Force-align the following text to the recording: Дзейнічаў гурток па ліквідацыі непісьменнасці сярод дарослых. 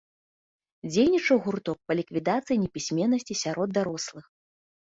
Дзейнічаў 0.91 1.37
гурток 1.49 1.77
па 1.87 1.91
ліквідацыі 2.01 2.61
непісьменнасці 2.63 3.41
сярод 3.45 3.69
дарослых. 3.79 4.25